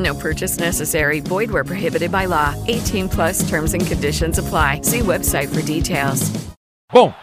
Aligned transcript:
No 0.00 0.14
purchase 0.14 0.58
necessary. 0.58 1.20
Void 1.20 1.50
where 1.50 1.64
prohibited 1.64 2.10
by 2.10 2.26
law. 2.26 2.54
18 2.66 3.08
plus 3.08 3.48
terms 3.48 3.74
and 3.74 3.86
conditions 3.86 4.38
apply. 4.38 4.80
See 4.82 5.00
website 5.00 5.48
for 5.48 5.62
details. 5.62 6.30
Bom, 6.92 7.14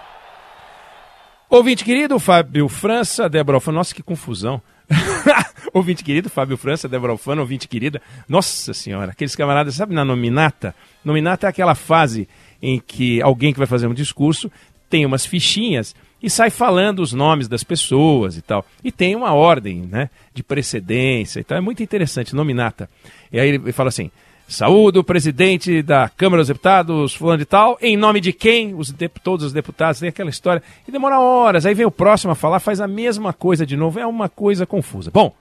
ouvinte 1.50 1.84
querido, 1.84 2.18
Fábio 2.20 2.70
França, 2.70 3.28
Débora 3.28 3.58
Alfano, 3.58 3.80
nossa, 3.80 3.94
que 3.94 4.02
confusão. 4.02 4.62
ouvinte 5.74 6.06
querido, 6.06 6.30
Fábio 6.30 6.56
França, 6.56 6.88
Débora 6.88 7.12
Alfano, 7.12 7.42
ouvinte 7.42 7.68
querida. 7.68 8.02
Nossa 8.30 8.74
senhora, 8.74 9.12
aqueles 9.12 9.36
camaradas, 9.36 9.76
sabe 9.76 9.94
na 9.94 10.06
nominata? 10.06 10.74
Nominata 11.04 11.48
é 11.48 11.50
aquela 11.50 11.76
fase 11.76 12.30
em 12.62 12.80
que 12.80 13.22
alguém 13.22 13.52
que 13.52 13.60
vai 13.60 13.68
fazer 13.68 13.88
um 13.88 13.94
discurso 13.94 14.50
tem 14.90 15.06
umas 15.06 15.26
fichinhas 15.26 15.94
e 16.22 16.30
sai 16.30 16.50
falando 16.50 17.00
os 17.00 17.14
nomes 17.14 17.48
das 17.48 17.64
pessoas 17.64 18.38
e 18.38 18.42
tal. 18.42 18.66
E 18.84 18.92
tem 18.92 19.16
uma 19.16 19.34
ordem 19.34 19.88
né, 19.90 20.10
de 20.34 20.44
precedência 20.44 21.40
e 21.40 21.44
tal. 21.44 21.58
É 21.58 21.62
muito 21.62 21.84
interessante, 21.84 22.36
nominata. 22.36 22.90
E 23.32 23.40
aí 23.40 23.50
ele 23.50 23.72
fala 23.72 23.90
assim: 23.90 24.10
Saúde 24.48 24.98
o 24.98 25.04
presidente 25.04 25.82
da 25.82 26.08
Câmara 26.08 26.42
dos 26.42 26.48
Deputados, 26.48 27.14
fulano 27.14 27.40
de 27.40 27.46
tal, 27.46 27.78
em 27.82 27.98
nome 27.98 28.22
de 28.22 28.32
quem? 28.32 28.74
Os 28.74 28.94
todos 29.22 29.46
os 29.46 29.52
deputados, 29.52 30.00
tem 30.00 30.08
aquela 30.08 30.30
história. 30.30 30.64
E 30.88 30.92
demora 30.92 31.20
horas, 31.20 31.66
aí 31.66 31.74
vem 31.74 31.86
o 31.86 31.92
próximo 31.92 32.32
a 32.32 32.36
falar, 32.36 32.62
faz 32.62 32.80
a 32.80 32.88
mesma 32.88 33.34
coisa 33.34 33.66
de 33.66 33.76
novo, 33.76 34.00
é 34.00 34.06
uma 34.06 34.30
coisa 34.30 34.66
confusa. 34.66 35.12
Bom, 35.12 35.36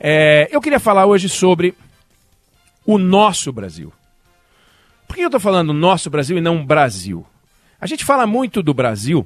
é, 0.00 0.48
eu 0.50 0.60
queria 0.60 0.80
falar 0.80 1.06
hoje 1.06 1.28
sobre 1.28 1.72
o 2.84 2.98
nosso 2.98 3.52
Brasil. 3.52 3.92
Por 5.06 5.14
que 5.14 5.22
eu 5.22 5.26
estou 5.26 5.40
falando 5.40 5.72
nosso 5.72 6.10
Brasil 6.10 6.36
e 6.36 6.40
não 6.40 6.66
Brasil? 6.66 7.24
A 7.80 7.86
gente 7.86 8.04
fala 8.04 8.26
muito 8.26 8.60
do 8.60 8.74
Brasil, 8.74 9.24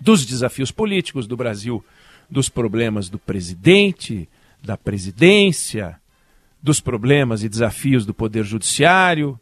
dos 0.00 0.24
desafios 0.24 0.70
políticos 0.70 1.26
do 1.26 1.36
Brasil, 1.36 1.84
dos 2.28 2.48
problemas 2.48 3.08
do 3.08 3.18
presidente, 3.18 4.28
da 4.62 4.76
presidência, 4.76 5.98
dos 6.62 6.80
problemas 6.80 7.42
e 7.42 7.48
desafios 7.48 8.06
do 8.06 8.14
Poder 8.14 8.44
Judiciário, 8.44 9.38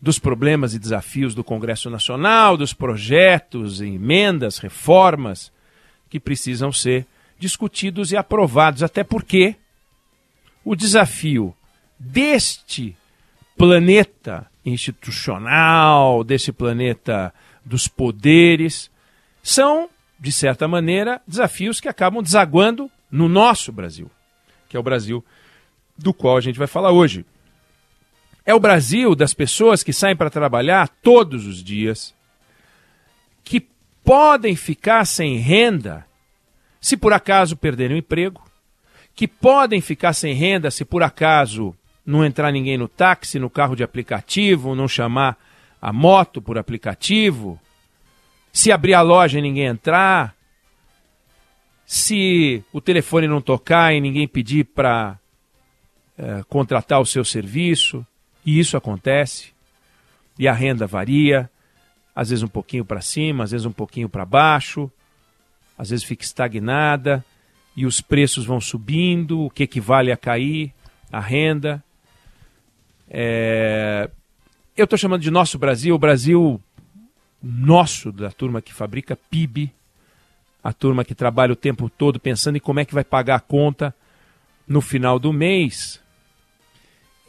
dos 0.00 0.18
problemas 0.18 0.74
e 0.74 0.78
desafios 0.78 1.34
do 1.34 1.44
Congresso 1.44 1.88
Nacional, 1.88 2.56
dos 2.56 2.74
projetos, 2.74 3.80
emendas, 3.80 4.58
reformas 4.58 5.52
que 6.10 6.18
precisam 6.18 6.72
ser 6.72 7.06
discutidos 7.38 8.10
e 8.10 8.16
aprovados, 8.16 8.82
até 8.82 9.04
porque 9.04 9.56
o 10.64 10.74
desafio 10.74 11.54
deste 11.98 12.96
planeta 13.56 14.46
institucional, 14.64 16.24
desse 16.24 16.52
planeta 16.52 17.32
dos 17.64 17.86
poderes, 17.86 18.90
são, 19.42 19.88
de 20.22 20.30
certa 20.30 20.68
maneira, 20.68 21.20
desafios 21.26 21.80
que 21.80 21.88
acabam 21.88 22.22
desaguando 22.22 22.88
no 23.10 23.28
nosso 23.28 23.72
Brasil, 23.72 24.08
que 24.68 24.76
é 24.76 24.80
o 24.80 24.82
Brasil 24.82 25.24
do 25.98 26.14
qual 26.14 26.36
a 26.36 26.40
gente 26.40 26.60
vai 26.60 26.68
falar 26.68 26.92
hoje. 26.92 27.26
É 28.46 28.54
o 28.54 28.60
Brasil 28.60 29.16
das 29.16 29.34
pessoas 29.34 29.82
que 29.82 29.92
saem 29.92 30.14
para 30.14 30.30
trabalhar 30.30 30.88
todos 31.02 31.44
os 31.44 31.60
dias, 31.60 32.14
que 33.42 33.66
podem 34.04 34.54
ficar 34.54 35.06
sem 35.06 35.38
renda 35.38 36.06
se 36.80 36.96
por 36.96 37.12
acaso 37.12 37.56
perderem 37.56 37.96
o 37.96 37.98
emprego, 37.98 38.44
que 39.16 39.26
podem 39.26 39.80
ficar 39.80 40.12
sem 40.12 40.34
renda 40.34 40.70
se 40.70 40.84
por 40.84 41.02
acaso 41.02 41.74
não 42.06 42.24
entrar 42.24 42.52
ninguém 42.52 42.78
no 42.78 42.86
táxi, 42.86 43.40
no 43.40 43.50
carro 43.50 43.74
de 43.74 43.82
aplicativo, 43.82 44.76
não 44.76 44.86
chamar 44.86 45.36
a 45.80 45.92
moto 45.92 46.40
por 46.40 46.56
aplicativo, 46.56 47.60
se 48.52 48.70
abrir 48.70 48.94
a 48.94 49.00
loja 49.00 49.38
e 49.38 49.42
ninguém 49.42 49.64
entrar, 49.64 50.36
se 51.86 52.62
o 52.72 52.80
telefone 52.80 53.26
não 53.26 53.40
tocar 53.40 53.94
e 53.94 54.00
ninguém 54.00 54.28
pedir 54.28 54.64
para 54.64 55.18
é, 56.18 56.42
contratar 56.48 57.00
o 57.00 57.06
seu 57.06 57.24
serviço, 57.24 58.06
e 58.44 58.58
isso 58.58 58.76
acontece, 58.76 59.52
e 60.38 60.46
a 60.46 60.52
renda 60.52 60.86
varia, 60.86 61.50
às 62.14 62.28
vezes 62.28 62.42
um 62.42 62.48
pouquinho 62.48 62.84
para 62.84 63.00
cima, 63.00 63.44
às 63.44 63.50
vezes 63.50 63.66
um 63.66 63.72
pouquinho 63.72 64.08
para 64.08 64.24
baixo, 64.24 64.90
às 65.76 65.90
vezes 65.90 66.04
fica 66.04 66.24
estagnada, 66.24 67.24
e 67.74 67.86
os 67.86 68.00
preços 68.00 68.44
vão 68.44 68.60
subindo, 68.60 69.40
o 69.40 69.50
que 69.50 69.62
equivale 69.62 70.12
a 70.12 70.16
cair, 70.16 70.74
a 71.10 71.20
renda. 71.20 71.82
É... 73.08 74.10
Eu 74.76 74.84
estou 74.84 74.98
chamando 74.98 75.22
de 75.22 75.30
nosso 75.30 75.58
Brasil, 75.58 75.94
o 75.94 75.98
Brasil 75.98 76.60
nosso, 77.42 78.12
da 78.12 78.30
turma 78.30 78.62
que 78.62 78.72
fabrica 78.72 79.16
PIB, 79.16 79.72
a 80.62 80.72
turma 80.72 81.04
que 81.04 81.14
trabalha 81.14 81.52
o 81.52 81.56
tempo 81.56 81.90
todo 81.90 82.20
pensando 82.20 82.56
em 82.56 82.60
como 82.60 82.80
é 82.80 82.84
que 82.84 82.94
vai 82.94 83.04
pagar 83.04 83.36
a 83.36 83.40
conta 83.40 83.94
no 84.66 84.80
final 84.80 85.18
do 85.18 85.32
mês, 85.32 86.02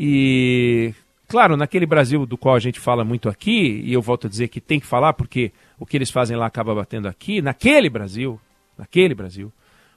e, 0.06 0.94
claro, 1.28 1.56
naquele 1.56 1.86
Brasil 1.86 2.26
do 2.26 2.38
qual 2.38 2.56
a 2.56 2.60
gente 2.60 2.80
fala 2.80 3.04
muito 3.04 3.30
aqui, 3.30 3.82
e 3.86 3.94
eu 3.94 4.02
volto 4.02 4.28
a 4.28 4.30
dizer 4.30 4.50
que 4.50 4.60
tem 4.60 4.80
que 4.80 4.86
falar 4.86 5.14
porque 5.14 5.52
o 5.80 5.86
que 5.86 5.98
eles 5.98 6.12
fazem 6.12 6.36
lá 6.36 6.46
acaba 6.46 6.76
batendo 6.76 7.08
aqui, 7.08 7.42
naquele 7.42 7.90
Brasil, 7.90 8.40
naquele 8.78 9.16
Brasil, 9.16 9.52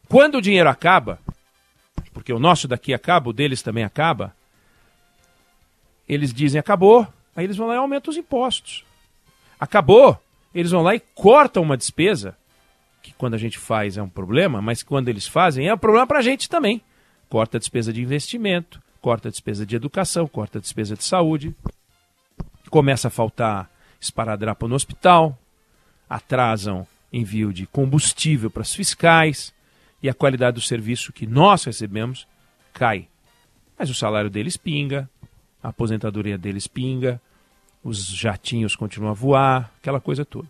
quando 0.09 0.37
o 0.37 0.41
dinheiro 0.41 0.69
acaba, 0.69 1.19
porque 2.13 2.33
o 2.33 2.39
nosso 2.39 2.69
daqui 2.69 2.95
acaba, 2.95 3.31
o 3.31 3.33
deles 3.33 3.63
também 3.63 3.85
acaba, 3.85 4.35
eles 6.09 6.33
dizem 6.33 6.59
acabou, 6.59 7.07
aí 7.35 7.45
eles 7.45 7.57
vão 7.57 7.67
lá 7.67 7.75
e 7.75 7.79
aumentam 7.79 8.11
os 8.11 8.17
impostos. 8.17 8.86
Acabou, 9.59 10.21
eles 10.55 10.71
vão 10.71 10.83
lá 10.83 10.95
e 10.95 11.01
cortam 11.01 11.63
uma 11.63 11.77
despesa, 11.77 12.37
que 13.03 13.13
quando 13.15 13.35
a 13.35 13.39
gente 13.39 13.59
faz 13.59 13.97
é 13.97 14.03
um 14.03 14.09
problema, 14.09 14.61
mas 14.61 14.83
quando 14.83 15.09
eles 15.09 15.27
fazem 15.27 15.69
é 15.69 15.75
um 15.75 15.79
problema 15.79 16.07
para 16.07 16.19
a 16.19 16.23
gente 16.23 16.49
também. 16.49 16.83
Corta 17.29 17.57
a 17.57 17.61
despesa 17.61 17.93
de 17.93 18.03
investimento, 18.03 18.81
corta 19.01 19.29
a 19.29 19.31
despesa 19.31 19.65
de 19.65 19.77
educação, 19.77 20.27
corta 20.27 20.59
a 20.59 20.61
despesa 20.61 20.97
de 20.97 21.05
saúde, 21.05 21.55
começa 22.71 23.09
a 23.09 23.11
faltar 23.11 23.71
esparadrapo 24.01 24.69
no 24.69 24.75
hospital, 24.75 25.39
atrasam 26.09 26.87
envio 27.13 27.53
de 27.53 27.67
combustível 27.67 28.51
para 28.51 28.63
os 28.63 28.75
fiscais 28.75 29.53
e 30.03 30.09
a 30.09 30.15
qualidade 30.15 30.57
do 30.57 30.61
serviço 30.61 31.13
que 31.13 31.27
nós 31.27 31.65
recebemos 31.65 32.27
cai. 32.73 33.09
Mas 33.79 33.91
o 33.91 33.95
salário 33.95 34.31
deles 34.31 34.57
pinga, 34.57 35.09
a 35.63 35.69
aposentadoria 35.69 36.37
deles 36.37 36.67
pinga, 36.67 37.21
os 37.87 38.09
jatinhos 38.09 38.75
continuam 38.75 39.13
a 39.13 39.15
voar, 39.15 39.73
aquela 39.79 40.01
coisa 40.01 40.25
toda. 40.25 40.49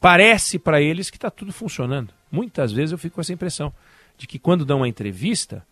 Parece 0.00 0.60
para 0.60 0.80
eles 0.80 1.10
que 1.10 1.16
está 1.16 1.28
tudo 1.28 1.52
funcionando. 1.52 2.14
Muitas 2.30 2.70
vezes 2.70 2.92
eu 2.92 2.98
fico 2.98 3.16
com 3.16 3.20
essa 3.20 3.32
impressão 3.32 3.72
de 4.16 4.28
que 4.28 4.38
quando 4.38 4.64
dão 4.64 4.78
uma 4.78 4.88
entrevista, 4.88 5.66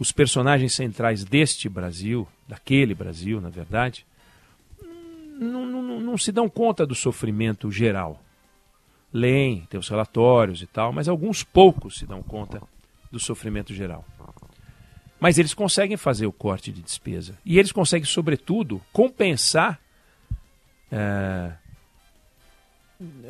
os 0.00 0.10
personagens 0.10 0.74
centrais 0.74 1.24
deste 1.24 1.68
Brasil, 1.68 2.26
daquele 2.48 2.92
Brasil, 2.92 3.40
na 3.40 3.50
verdade, 3.50 4.04
não, 5.38 5.64
não, 5.64 6.00
não 6.00 6.18
se 6.18 6.32
dão 6.32 6.48
conta 6.48 6.84
do 6.84 6.94
sofrimento 6.94 7.70
geral. 7.70 8.20
Leem, 9.12 9.64
têm 9.70 9.78
os 9.78 9.88
relatórios 9.88 10.60
e 10.60 10.66
tal, 10.66 10.92
mas 10.92 11.08
alguns 11.08 11.44
poucos 11.44 11.98
se 11.98 12.06
dão 12.06 12.20
conta 12.20 12.60
do 13.12 13.20
sofrimento 13.20 13.72
geral. 13.72 14.04
Mas 15.20 15.38
eles 15.38 15.52
conseguem 15.52 15.96
fazer 15.96 16.26
o 16.26 16.32
corte 16.32 16.72
de 16.72 16.80
despesa. 16.80 17.38
E 17.44 17.58
eles 17.58 17.70
conseguem, 17.70 18.06
sobretudo, 18.06 18.80
compensar 18.90 19.78
é, 20.90 21.52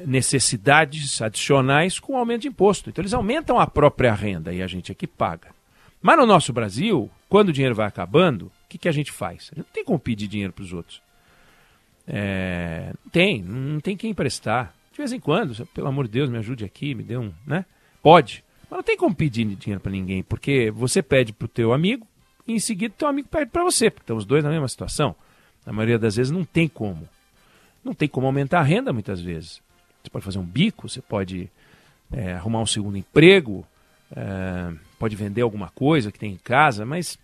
necessidades 0.07 1.21
adicionais 1.21 1.99
com 1.99 2.17
aumento 2.17 2.43
de 2.43 2.49
imposto. 2.49 2.89
Então 2.89 3.03
eles 3.03 3.13
aumentam 3.13 3.59
a 3.59 3.67
própria 3.67 4.15
renda 4.15 4.53
e 4.53 4.63
a 4.63 4.67
gente 4.67 4.93
aqui 4.93 5.07
paga. 5.07 5.49
Mas 6.01 6.17
no 6.17 6.27
nosso 6.27 6.53
Brasil, 6.53 7.11
quando 7.29 7.51
o 7.51 7.53
dinheiro 7.53 7.75
vai 7.75 7.87
acabando, 7.87 8.47
o 8.47 8.69
que, 8.69 8.79
que 8.79 8.89
a 8.89 8.93
gente 8.93 9.13
faz? 9.13 9.51
A 9.53 9.57
gente 9.57 9.67
não 9.67 9.73
tem 9.73 9.85
como 9.85 9.99
pedir 9.99 10.29
dinheiro 10.29 10.53
para 10.53 10.63
os 10.63 10.73
outros. 10.73 11.03
É, 12.07 12.93
não 13.05 13.11
tem, 13.11 13.43
não 13.43 13.81
tem 13.81 13.97
quem 13.97 14.11
emprestar. 14.11 14.75
De 14.93 14.99
vez 14.99 15.13
em 15.13 15.21
quando, 15.21 15.67
pelo 15.67 15.89
amor 15.89 16.07
de 16.07 16.13
Deus, 16.13 16.31
me 16.31 16.39
ajude 16.39 16.65
aqui, 16.65 16.95
me 16.95 17.03
dê 17.03 17.17
um, 17.17 17.33
né? 17.47 17.65
Pode, 18.03 18.43
mas 18.71 18.77
não 18.77 18.83
tem 18.85 18.97
como 18.97 19.15
pedir 19.15 19.45
dinheiro 19.57 19.81
para 19.81 19.91
ninguém, 19.91 20.23
porque 20.23 20.71
você 20.71 21.03
pede 21.03 21.33
para 21.33 21.47
o 21.47 21.49
teu 21.49 21.73
amigo 21.73 22.07
e 22.47 22.53
em 22.53 22.61
seguida 22.61 22.95
teu 22.97 23.09
amigo 23.09 23.29
pede 23.29 23.51
para 23.51 23.65
você, 23.65 23.91
porque 23.91 24.05
estão 24.05 24.17
os 24.17 24.25
dois 24.25 24.45
na 24.45 24.51
mesma 24.51 24.69
situação. 24.69 25.15
Na 25.67 25.73
maioria 25.73 25.99
das 25.99 26.17
vezes 26.17 26.31
não 26.31 26.45
tem 26.45 26.69
como. 26.69 27.09
Não 27.85 27.93
tem 27.93 28.09
como 28.09 28.27
aumentar 28.27 28.61
a 28.61 28.63
renda 28.63 28.93
muitas 28.93 29.21
vezes. 29.21 29.61
Você 30.03 30.11
pode 30.11 30.25
fazer 30.25 30.39
um 30.39 30.45
bico, 30.45 30.89
você 30.89 31.03
pode 31.03 31.51
é, 32.13 32.35
arrumar 32.35 32.61
um 32.61 32.67
segundo 32.67 32.97
emprego, 32.97 33.67
é, 34.15 34.73
pode 34.99 35.17
vender 35.17 35.43
alguma 35.43 35.69
coisa 35.71 36.13
que 36.13 36.19
tem 36.19 36.33
em 36.33 36.39
casa, 36.39 36.87
mas 36.87 37.19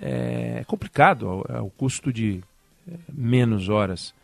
é 0.00 0.62
complicado 0.66 1.44
é 1.48 1.60
o 1.60 1.70
custo 1.70 2.12
de 2.12 2.40
é, 2.86 2.94
menos 3.12 3.68
horas 3.68 4.14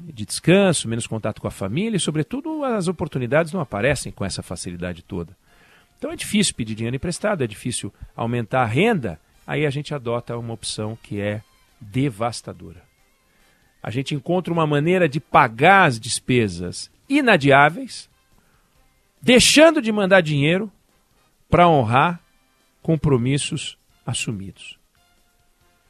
de 0.00 0.24
descanso, 0.24 0.88
menos 0.88 1.06
contato 1.06 1.40
com 1.40 1.48
a 1.48 1.52
família 1.52 1.96
e, 1.96 2.00
sobretudo, 2.00 2.64
as 2.64 2.88
oportunidades 2.88 3.52
não 3.52 3.60
aparecem 3.60 4.12
com 4.12 4.24
essa 4.24 4.42
facilidade 4.42 5.02
toda. 5.02 5.36
Então 6.04 6.12
é 6.12 6.16
difícil 6.16 6.54
pedir 6.54 6.74
dinheiro 6.74 6.96
emprestado, 6.96 7.42
é 7.42 7.46
difícil 7.46 7.90
aumentar 8.14 8.60
a 8.60 8.66
renda, 8.66 9.18
aí 9.46 9.64
a 9.64 9.70
gente 9.70 9.94
adota 9.94 10.36
uma 10.36 10.52
opção 10.52 10.98
que 11.02 11.18
é 11.18 11.42
devastadora. 11.80 12.82
A 13.82 13.90
gente 13.90 14.14
encontra 14.14 14.52
uma 14.52 14.66
maneira 14.66 15.08
de 15.08 15.18
pagar 15.18 15.86
as 15.86 15.98
despesas 15.98 16.90
inadiáveis, 17.08 18.10
deixando 19.22 19.80
de 19.80 19.90
mandar 19.90 20.20
dinheiro 20.20 20.70
para 21.48 21.70
honrar 21.70 22.20
compromissos 22.82 23.78
assumidos. 24.04 24.78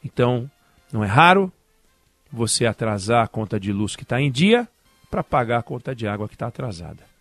Então, 0.04 0.48
não 0.92 1.02
é 1.02 1.08
raro 1.08 1.52
você 2.30 2.66
atrasar 2.66 3.24
a 3.24 3.28
conta 3.28 3.58
de 3.58 3.72
luz 3.72 3.96
que 3.96 4.04
está 4.04 4.20
em 4.20 4.30
dia 4.30 4.68
para 5.10 5.24
pagar 5.24 5.58
a 5.58 5.62
conta 5.64 5.92
de 5.92 6.06
água 6.06 6.28
que 6.28 6.36
está 6.36 6.46
atrasada. 6.46 7.13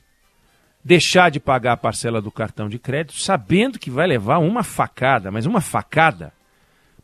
Deixar 0.83 1.31
de 1.31 1.39
pagar 1.39 1.73
a 1.73 1.77
parcela 1.77 2.21
do 2.21 2.31
cartão 2.31 2.67
de 2.67 2.77
crédito 2.77 3.17
sabendo 3.17 3.79
que 3.79 3.89
vai 3.89 4.05
levar 4.05 4.39
uma 4.39 4.63
facada, 4.63 5.31
mas 5.31 5.45
uma 5.45 5.61
facada, 5.61 6.33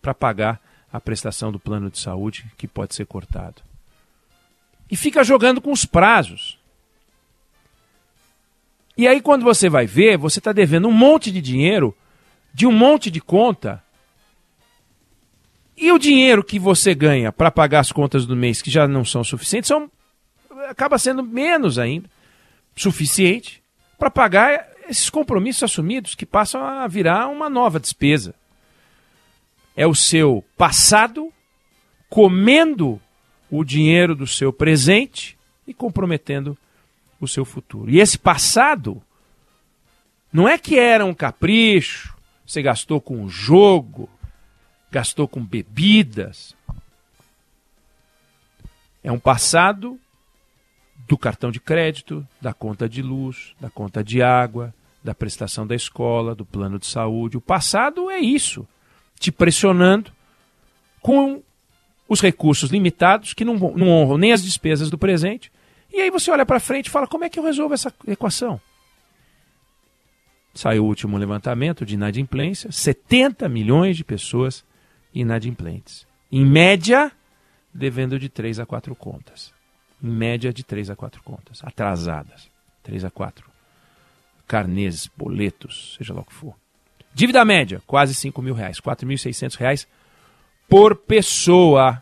para 0.01 0.13
pagar 0.13 0.59
a 0.91 0.99
prestação 0.99 1.51
do 1.51 1.59
plano 1.59 1.89
de 1.89 1.99
saúde 1.99 2.45
que 2.57 2.67
pode 2.67 2.95
ser 2.95 3.05
cortado. 3.05 3.61
E 4.89 4.97
fica 4.97 5.23
jogando 5.23 5.61
com 5.61 5.71
os 5.71 5.85
prazos. 5.85 6.57
E 8.97 9.07
aí, 9.07 9.21
quando 9.21 9.43
você 9.43 9.69
vai 9.69 9.85
ver, 9.85 10.17
você 10.17 10.39
está 10.39 10.51
devendo 10.51 10.87
um 10.87 10.91
monte 10.91 11.31
de 11.31 11.41
dinheiro 11.41 11.95
de 12.53 12.65
um 12.65 12.71
monte 12.71 13.11
de 13.11 13.21
conta 13.21 13.81
e 15.77 15.91
o 15.93 15.97
dinheiro 15.97 16.43
que 16.43 16.59
você 16.59 16.93
ganha 16.93 17.31
para 17.31 17.49
pagar 17.49 17.79
as 17.79 17.91
contas 17.91 18.25
do 18.25 18.35
mês, 18.35 18.61
que 18.61 18.69
já 18.69 18.85
não 18.85 19.05
são 19.05 19.23
suficientes, 19.23 19.69
são, 19.69 19.89
acaba 20.67 20.97
sendo 20.97 21.23
menos 21.23 21.79
ainda 21.79 22.09
suficiente 22.75 23.63
para 23.99 24.09
pagar 24.09 24.65
esses 24.87 25.09
compromissos 25.09 25.61
assumidos 25.61 26.15
que 26.15 26.25
passam 26.25 26.63
a 26.63 26.87
virar 26.87 27.27
uma 27.27 27.49
nova 27.49 27.79
despesa. 27.79 28.33
É 29.75 29.85
o 29.85 29.93
seu 29.93 30.43
passado 30.57 31.31
comendo 32.09 32.99
o 33.51 33.63
dinheiro 33.63 34.15
do 34.15 34.25
seu 34.25 34.51
presente 34.51 35.37
e 35.67 35.73
comprometendo 35.73 36.57
o 37.19 37.27
seu 37.27 37.43
futuro. 37.43 37.91
E 37.91 37.99
esse 37.99 38.17
passado 38.17 39.01
não 40.31 40.47
é 40.47 40.57
que 40.57 40.79
era 40.79 41.05
um 41.05 41.13
capricho, 41.13 42.15
você 42.45 42.61
gastou 42.61 43.01
com 43.01 43.27
jogo, 43.27 44.09
gastou 44.91 45.27
com 45.27 45.43
bebidas. 45.43 46.55
É 49.03 49.11
um 49.11 49.19
passado 49.19 49.99
do 51.07 51.17
cartão 51.17 51.51
de 51.51 51.59
crédito, 51.59 52.25
da 52.41 52.53
conta 52.53 52.87
de 52.87 53.01
luz, 53.01 53.53
da 53.59 53.69
conta 53.69 54.03
de 54.03 54.21
água, 54.21 54.73
da 55.03 55.15
prestação 55.15 55.65
da 55.65 55.75
escola, 55.75 56.35
do 56.35 56.45
plano 56.45 56.77
de 56.77 56.85
saúde. 56.85 57.37
O 57.37 57.41
passado 57.41 58.09
é 58.09 58.19
isso, 58.19 58.67
te 59.19 59.31
pressionando 59.31 60.11
com 61.01 61.41
os 62.07 62.21
recursos 62.21 62.71
limitados 62.71 63.33
que 63.33 63.45
não, 63.45 63.55
não 63.55 63.89
honram 63.89 64.17
nem 64.17 64.31
as 64.31 64.43
despesas 64.43 64.89
do 64.89 64.97
presente. 64.97 65.51
E 65.91 66.01
aí 66.01 66.11
você 66.11 66.29
olha 66.31 66.45
para 66.45 66.59
frente 66.59 66.87
e 66.87 66.89
fala: 66.89 67.07
como 67.07 67.23
é 67.23 67.29
que 67.29 67.39
eu 67.39 67.43
resolvo 67.43 67.73
essa 67.73 67.93
equação? 68.07 68.59
Saiu 70.53 70.83
o 70.83 70.87
último 70.87 71.17
levantamento 71.17 71.85
de 71.85 71.93
inadimplência: 71.93 72.71
70 72.71 73.47
milhões 73.47 73.95
de 73.95 74.03
pessoas 74.03 74.65
inadimplentes. 75.13 76.07
Em 76.31 76.45
média, 76.45 77.11
devendo 77.73 78.19
de 78.19 78.29
3 78.29 78.59
a 78.59 78.65
4 78.65 78.95
contas. 78.95 79.53
Média, 80.01 80.53
de 80.53 80.63
3 80.63 80.89
a 80.89 80.95
4 80.95 81.21
contas. 81.23 81.61
Atrasadas. 81.63 82.49
3 82.83 83.05
a 83.05 83.11
4. 83.11 83.49
Carnês, 84.47 85.09
boletos, 85.15 85.95
seja 85.97 86.13
lá 86.13 86.21
o 86.21 86.25
que 86.25 86.33
for. 86.33 86.55
Dívida 87.13 87.43
média, 87.43 87.81
quase 87.85 88.15
5 88.15 88.41
mil 88.41 88.53
reais. 88.53 88.79
4.600 88.79 89.55
reais 89.57 89.87
por 90.67 90.95
pessoa. 90.95 92.01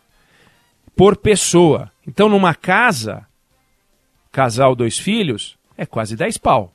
Por 0.95 1.17
pessoa. 1.17 1.91
Então, 2.05 2.29
numa 2.29 2.53
casa, 2.53 3.27
casal, 4.31 4.75
dois 4.75 4.97
filhos, 4.97 5.57
é 5.77 5.85
quase 5.85 6.15
10 6.15 6.37
pau. 6.37 6.73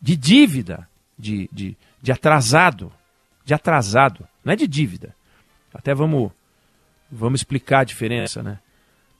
De 0.00 0.16
dívida, 0.16 0.88
de, 1.18 1.48
de, 1.52 1.76
de 2.00 2.12
atrasado. 2.12 2.92
De 3.44 3.54
atrasado. 3.54 4.26
Não 4.44 4.52
é 4.52 4.56
de 4.56 4.66
dívida. 4.66 5.14
Até 5.72 5.94
vamos, 5.94 6.32
vamos 7.10 7.40
explicar 7.40 7.80
a 7.80 7.84
diferença, 7.84 8.42
né? 8.42 8.58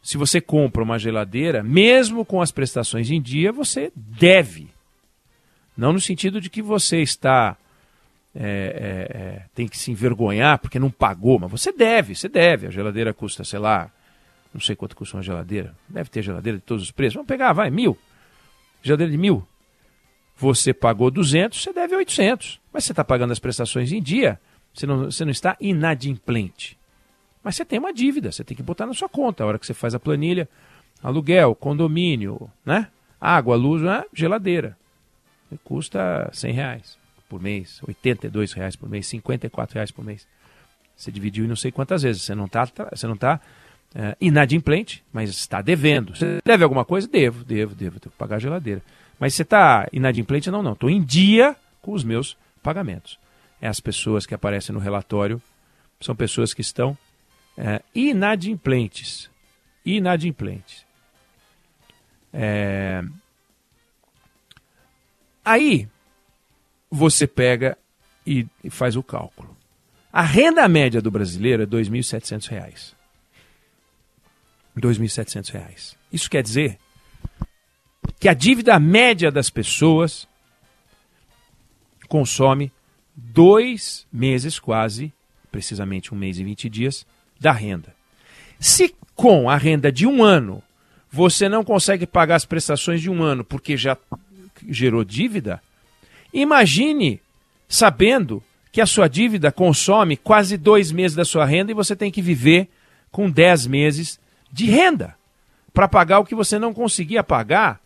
Se 0.02 0.16
você 0.16 0.40
compra 0.40 0.82
uma 0.82 0.98
geladeira, 0.98 1.62
mesmo 1.62 2.24
com 2.24 2.40
as 2.40 2.50
prestações 2.50 3.10
em 3.10 3.20
dia, 3.20 3.52
você 3.52 3.92
deve. 3.94 4.68
Não 5.76 5.92
no 5.92 6.00
sentido 6.00 6.40
de 6.40 6.48
que 6.48 6.62
você 6.62 7.00
está. 7.00 7.56
É, 8.32 8.42
é, 8.42 9.18
é, 9.18 9.42
tem 9.54 9.66
que 9.66 9.76
se 9.76 9.90
envergonhar 9.90 10.58
porque 10.60 10.78
não 10.78 10.88
pagou, 10.90 11.38
mas 11.40 11.50
você 11.50 11.72
deve, 11.72 12.14
você 12.14 12.28
deve. 12.28 12.68
A 12.68 12.70
geladeira 12.70 13.12
custa, 13.12 13.42
sei 13.42 13.58
lá, 13.58 13.90
não 14.54 14.60
sei 14.60 14.76
quanto 14.76 14.96
custa 14.96 15.16
uma 15.16 15.22
geladeira. 15.22 15.74
Deve 15.88 16.10
ter 16.10 16.22
geladeira 16.22 16.58
de 16.58 16.64
todos 16.64 16.84
os 16.84 16.90
preços. 16.90 17.14
Vamos 17.14 17.28
pegar, 17.28 17.52
vai, 17.52 17.70
mil. 17.70 17.98
Geladeira 18.82 19.10
de 19.10 19.18
mil. 19.18 19.46
Você 20.36 20.72
pagou 20.72 21.10
200, 21.10 21.60
você 21.60 21.72
deve 21.72 21.94
800. 21.94 22.60
Mas 22.72 22.84
você 22.84 22.92
está 22.92 23.04
pagando 23.04 23.32
as 23.32 23.38
prestações 23.38 23.92
em 23.92 24.00
dia, 24.00 24.40
você 24.72 24.86
não, 24.86 25.04
você 25.10 25.24
não 25.24 25.32
está 25.32 25.56
inadimplente. 25.60 26.78
Mas 27.42 27.56
você 27.56 27.64
tem 27.64 27.78
uma 27.78 27.92
dívida, 27.92 28.30
você 28.30 28.44
tem 28.44 28.56
que 28.56 28.62
botar 28.62 28.86
na 28.86 28.94
sua 28.94 29.08
conta. 29.08 29.42
A 29.42 29.46
hora 29.46 29.58
que 29.58 29.66
você 29.66 29.74
faz 29.74 29.94
a 29.94 30.00
planilha, 30.00 30.48
aluguel, 31.02 31.54
condomínio, 31.54 32.50
né? 32.64 32.88
Água, 33.20 33.56
luz, 33.56 33.82
né? 33.82 34.04
geladeira. 34.12 34.76
Custa 35.64 36.30
100 36.32 36.52
reais 36.52 36.98
por 37.28 37.40
mês, 37.40 37.80
82 37.86 38.52
reais 38.52 38.76
por 38.76 38.88
mês, 38.88 39.06
54 39.06 39.74
reais 39.74 39.90
por 39.90 40.04
mês. 40.04 40.26
Você 40.96 41.10
dividiu 41.10 41.44
em 41.44 41.48
não 41.48 41.56
sei 41.56 41.72
quantas 41.72 42.02
vezes. 42.02 42.22
Você 42.22 42.34
não 42.34 42.44
está 42.44 42.64
você 42.64 43.06
não 43.06 43.16
tá, 43.16 43.40
é, 43.94 44.16
inadimplente, 44.20 45.02
mas 45.12 45.30
está 45.30 45.60
devendo. 45.60 46.14
Você 46.14 46.40
deve 46.44 46.62
alguma 46.62 46.84
coisa? 46.84 47.08
Devo, 47.08 47.44
devo, 47.44 47.74
devo. 47.74 47.98
Tenho 47.98 48.12
que 48.12 48.18
pagar 48.18 48.36
a 48.36 48.40
geladeira. 48.40 48.82
Mas 49.18 49.34
você 49.34 49.42
está 49.42 49.88
inadimplente? 49.92 50.50
Não, 50.50 50.62
não. 50.62 50.72
Estou 50.72 50.90
em 50.90 51.02
dia 51.02 51.56
com 51.82 51.92
os 51.92 52.04
meus 52.04 52.36
pagamentos 52.62 53.18
é 53.60 53.68
as 53.68 53.78
pessoas 53.78 54.24
que 54.24 54.34
aparecem 54.34 54.72
no 54.72 54.80
relatório, 54.80 55.40
são 56.00 56.16
pessoas 56.16 56.54
que 56.54 56.62
estão 56.62 56.96
é, 57.60 57.82
inadimplentes. 57.94 59.30
Inadimplentes. 59.84 60.86
É... 62.32 63.04
Aí 65.44 65.86
você 66.90 67.26
pega 67.26 67.76
e, 68.26 68.46
faz 68.70 68.96
o 68.96 69.02
cálculo. 69.02 69.54
A 70.10 70.22
renda 70.22 70.66
média 70.68 71.02
do 71.02 71.10
brasileiro 71.10 71.62
é 71.62 71.66
R$ 71.66 71.70
2.700. 71.70 72.94
R$ 74.74 74.80
2.700. 74.80 75.96
Isso 76.10 76.30
quer 76.30 76.42
dizer 76.42 76.78
que 78.18 78.28
a 78.28 78.34
dívida 78.34 78.78
média 78.80 79.30
das 79.30 79.50
pessoas 79.50 80.26
consome 82.08 82.72
dois 83.14 84.06
meses 84.10 84.58
quase, 84.58 85.12
precisamente 85.52 86.14
um 86.14 86.16
mês 86.16 86.38
e 86.38 86.44
20 86.44 86.68
dias, 86.68 87.06
da 87.40 87.52
renda. 87.52 87.94
Se 88.58 88.94
com 89.16 89.48
a 89.48 89.56
renda 89.56 89.90
de 89.90 90.06
um 90.06 90.22
ano 90.22 90.62
você 91.10 91.48
não 91.48 91.64
consegue 91.64 92.06
pagar 92.06 92.36
as 92.36 92.44
prestações 92.44 93.00
de 93.00 93.10
um 93.10 93.22
ano 93.22 93.42
porque 93.42 93.76
já 93.76 93.96
gerou 94.68 95.02
dívida, 95.02 95.60
imagine 96.32 97.20
sabendo 97.68 98.42
que 98.70 98.80
a 98.80 98.86
sua 98.86 99.08
dívida 99.08 99.50
consome 99.50 100.16
quase 100.16 100.56
dois 100.56 100.92
meses 100.92 101.16
da 101.16 101.24
sua 101.24 101.44
renda 101.44 101.72
e 101.72 101.74
você 101.74 101.96
tem 101.96 102.10
que 102.10 102.22
viver 102.22 102.68
com 103.10 103.28
dez 103.28 103.66
meses 103.66 104.20
de 104.52 104.66
renda 104.66 105.16
para 105.72 105.88
pagar 105.88 106.20
o 106.20 106.24
que 106.24 106.34
você 106.34 106.58
não 106.58 106.72
conseguia 106.72 107.24
pagar 107.24 107.80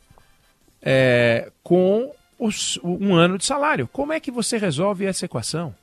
é, 0.83 1.51
com 1.63 2.11
os, 2.39 2.79
um 2.83 3.15
ano 3.15 3.39
de 3.39 3.45
salário. 3.45 3.89
Como 3.91 4.13
é 4.13 4.21
que 4.21 4.31
você 4.31 4.59
resolve 4.59 5.07
essa 5.07 5.25
equação? 5.25 5.75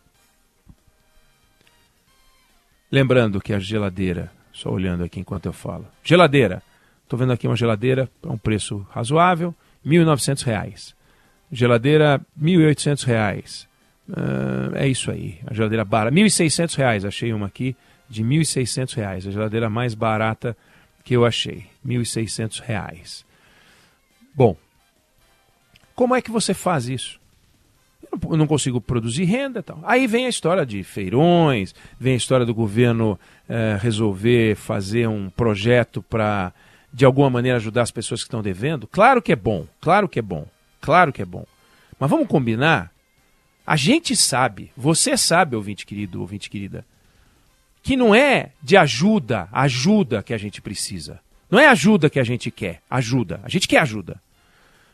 Lembrando 2.92 3.40
que 3.40 3.54
a 3.54 3.60
geladeira 3.60 4.32
Só 4.52 4.70
olhando 4.70 5.04
aqui 5.04 5.20
enquanto 5.20 5.46
eu 5.46 5.54
falo. 5.54 5.88
Geladeira. 6.04 6.62
Estou 7.04 7.18
vendo 7.18 7.32
aqui 7.32 7.48
uma 7.48 7.56
geladeira 7.56 8.10
a 8.24 8.32
um 8.32 8.38
preço 8.38 8.86
razoável, 8.92 9.56
R$ 9.84 9.92
1.900. 9.98 10.94
Geladeira, 11.52 12.22
R$ 12.40 12.52
1.800. 12.52 13.66
Uh, 14.10 14.76
é 14.76 14.88
isso 14.88 15.10
aí. 15.10 15.40
A 15.48 15.54
geladeira 15.54 15.86
barata. 15.86 16.14
R$ 16.14 16.22
1.600. 16.22 17.08
Achei 17.08 17.34
uma 17.34 17.48
aqui 17.48 17.76
de 18.10 18.24
R$ 18.24 18.30
1.600. 18.30 19.28
A 19.28 19.32
geladeira 19.32 19.70
mais 19.70 19.94
barata 19.94 20.56
que 21.04 21.16
eu 21.16 21.26
achei. 21.26 21.66
R$ 21.86 21.96
1.600. 21.98 23.24
Bom, 24.34 24.58
como 25.96 26.16
é 26.16 26.22
que 26.22 26.32
você 26.32 26.54
faz 26.54 26.90
isso? 26.90 27.21
Eu 28.30 28.38
não 28.38 28.48
consigo 28.48 28.82
produzir 28.82 29.24
renda 29.24 29.64
tal. 29.64 29.80
Aí 29.84 30.06
vem 30.06 30.26
a 30.26 30.30
história 30.30 30.66
de 30.66 30.84
feirões, 30.84 31.74
vem 32.00 32.14
a 32.14 32.18
história 32.18 32.46
do 32.46 32.54
governo 32.54 33.20
eh, 33.48 33.78
resolver 33.80 34.56
fazer 34.56 35.08
um 35.08 35.30
projeto 35.30 36.02
para, 36.02 36.54
de 36.94 37.06
alguma 37.06 37.30
maneira, 37.30 37.58
ajudar 37.58 37.84
as 37.84 37.92
pessoas 37.92 38.22
que 38.22 38.28
estão 38.28 38.42
devendo. 38.42 38.86
Claro 38.88 39.22
que 39.22 39.32
é 39.32 39.36
bom, 39.36 39.66
claro 39.80 40.10
que 40.10 40.20
é 40.20 40.22
bom, 40.22 40.46
claro 40.82 41.14
que 41.14 41.22
é 41.22 41.26
bom. 41.26 41.46
Mas 41.98 42.10
vamos 42.10 42.28
combinar? 42.28 42.92
A 43.66 43.78
gente 43.78 44.16
sabe, 44.16 44.72
você 44.76 45.16
sabe, 45.16 45.56
ouvinte 45.56 45.86
querido, 45.86 46.20
ouvinte 46.20 46.50
querida, 46.50 46.86
que 47.82 47.96
não 47.96 48.14
é 48.14 48.52
de 48.62 48.76
ajuda, 48.76 49.48
ajuda 49.52 50.22
que 50.22 50.34
a 50.34 50.38
gente 50.38 50.62
precisa. 50.62 51.20
Não 51.50 51.60
é 51.60 51.68
ajuda 51.68 52.10
que 52.10 52.20
a 52.20 52.24
gente 52.24 52.52
quer, 52.52 52.82
ajuda. 52.90 53.40
A 53.44 53.50
gente 53.50 53.68
quer 53.68 53.80
ajuda. 53.80 54.22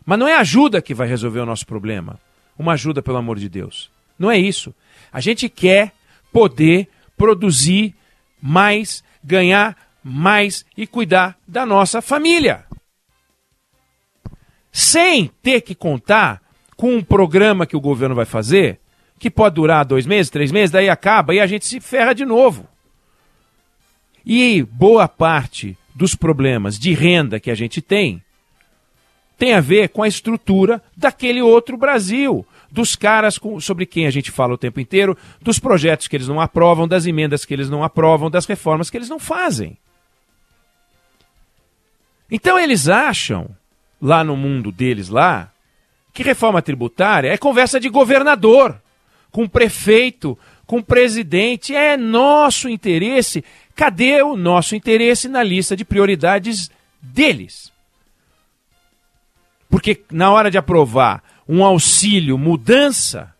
Mas 0.05 0.19
não 0.19 0.27
é 0.27 0.35
ajuda 0.35 0.81
que 0.81 0.93
vai 0.93 1.07
resolver 1.07 1.39
o 1.39 1.45
nosso 1.45 1.65
problema 1.65 2.19
uma 2.57 2.73
ajuda, 2.73 3.01
pelo 3.01 3.17
amor 3.17 3.37
de 3.37 3.49
Deus. 3.49 3.89
Não 4.17 4.31
é 4.31 4.37
isso. 4.37 4.73
A 5.11 5.19
gente 5.19 5.47
quer 5.47 5.93
poder 6.31 6.87
produzir 7.15 7.95
mais, 8.41 9.03
ganhar 9.23 9.75
mais 10.03 10.65
e 10.75 10.87
cuidar 10.87 11.37
da 11.47 11.65
nossa 11.65 12.01
família. 12.01 12.65
Sem 14.71 15.31
ter 15.41 15.61
que 15.61 15.75
contar 15.75 16.41
com 16.75 16.95
um 16.95 17.03
programa 17.03 17.65
que 17.65 17.75
o 17.75 17.81
governo 17.81 18.15
vai 18.15 18.25
fazer, 18.25 18.79
que 19.19 19.31
pode 19.31 19.55
durar 19.55 19.83
dois 19.83 20.05
meses, 20.05 20.29
três 20.29 20.51
meses, 20.51 20.71
daí 20.71 20.89
acaba 20.89 21.33
e 21.33 21.39
a 21.39 21.47
gente 21.47 21.65
se 21.65 21.79
ferra 21.79 22.13
de 22.13 22.23
novo. 22.23 22.67
E 24.25 24.61
boa 24.63 25.07
parte 25.07 25.77
dos 25.95 26.13
problemas 26.13 26.77
de 26.77 26.93
renda 26.93 27.39
que 27.39 27.49
a 27.49 27.55
gente 27.55 27.81
tem 27.81 28.21
tem 29.37 29.53
a 29.53 29.61
ver 29.61 29.89
com 29.89 30.01
a 30.01 30.07
estrutura 30.07 30.81
daquele 30.95 31.41
outro 31.41 31.77
Brasil, 31.77 32.45
dos 32.71 32.95
caras 32.95 33.37
com, 33.37 33.59
sobre 33.59 33.85
quem 33.85 34.07
a 34.07 34.09
gente 34.09 34.31
fala 34.31 34.55
o 34.55 34.57
tempo 34.57 34.79
inteiro, 34.79 35.15
dos 35.41 35.59
projetos 35.59 36.07
que 36.07 36.15
eles 36.15 36.27
não 36.27 36.41
aprovam, 36.41 36.87
das 36.87 37.05
emendas 37.05 37.45
que 37.45 37.53
eles 37.53 37.69
não 37.69 37.83
aprovam, 37.83 38.31
das 38.31 38.45
reformas 38.45 38.89
que 38.89 38.97
eles 38.97 39.09
não 39.09 39.19
fazem. 39.19 39.77
Então 42.29 42.59
eles 42.59 42.89
acham, 42.89 43.49
lá 44.01 44.23
no 44.23 44.35
mundo 44.35 44.71
deles 44.71 45.07
lá, 45.07 45.51
que 46.13 46.23
reforma 46.23 46.61
tributária 46.61 47.29
é 47.29 47.37
conversa 47.37 47.79
de 47.79 47.89
governador, 47.89 48.81
com 49.31 49.47
prefeito, 49.47 50.37
com 50.65 50.81
presidente, 50.81 51.75
é 51.75 51.95
nosso 51.95 52.67
interesse. 52.67 53.43
Cadê 53.75 54.21
o 54.23 54.35
nosso 54.35 54.75
interesse 54.75 55.27
na 55.27 55.43
lista 55.43 55.75
de 55.75 55.85
prioridades 55.85 56.71
deles? 56.99 57.71
Porque 59.69 60.03
na 60.11 60.31
hora 60.31 60.49
de 60.49 60.57
aprovar 60.57 61.23
um 61.47 61.63
auxílio 61.63 62.37
mudança, 62.37 63.33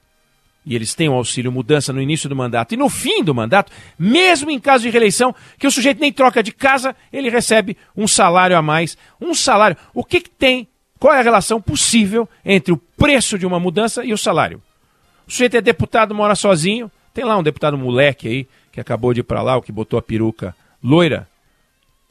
e 0.65 0.75
eles 0.75 0.93
têm 0.93 1.07
um 1.07 1.13
auxílio 1.13 1.51
mudança 1.51 1.93
no 1.93 2.01
início 2.01 2.27
do 2.27 2.36
mandato 2.36 2.74
e 2.74 2.77
no 2.77 2.89
fim 2.89 3.24
do 3.24 3.34
mandato, 3.34 3.72
mesmo 3.98 4.51
em 4.51 4.60
caso 4.60 4.84
de 4.84 4.89
reeleição, 4.89 5.34
que 5.57 5.65
o 5.65 5.72
sujeito 5.72 6.00
nem 6.01 6.12
troca 6.12 6.43
de 6.43 6.51
casa, 6.51 6.96
ele 7.12 7.29
recebe 7.29 7.77
um 7.96 8.07
salário 8.07 8.57
a 8.57 8.62
mais. 8.62 8.98
Um 9.19 9.34
salário. 9.34 9.77
O 9.93 10.03
que, 10.03 10.19
que 10.19 10.29
tem? 10.29 10.67
Qual 11.00 11.13
é 11.13 11.19
a 11.19 11.24
relação 11.24 11.62
possível 11.62 12.27
entre 12.43 12.74
o 12.74 12.77
preço 12.77 13.38
de 13.38 13.46
uma 13.46 13.60
mudança 13.60 14.03
e 14.03 14.12
o 14.12 14.17
salário? 14.17 14.62
O 15.25 15.31
sujeito 15.31 15.55
é 15.55 15.62
deputado, 15.62 16.13
mora 16.13 16.36
sozinho. 16.36 16.91
Tem 17.13 17.24
lá 17.24 17.38
um 17.38 17.43
deputado 17.43 17.77
moleque 17.77 18.27
aí, 18.27 18.48
que 18.72 18.79
acabou 18.79 19.13
de 19.13 19.22
ir 19.22 19.24
para 19.24 19.41
lá, 19.41 19.55
o 19.55 19.62
que 19.62 19.72
botou 19.72 19.98
a 19.98 20.01
peruca 20.01 20.55
loira. 20.84 21.27